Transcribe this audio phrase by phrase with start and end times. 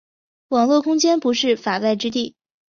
[0.47, 2.33] 网络空间不是“法外之地”。